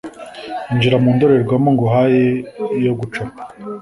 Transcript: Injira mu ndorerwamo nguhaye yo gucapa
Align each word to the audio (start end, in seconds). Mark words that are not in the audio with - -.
Injira 0.73 0.95
mu 1.03 1.09
ndorerwamo 1.15 1.69
nguhaye 1.75 2.25
yo 2.85 2.93
gucapa 2.99 3.41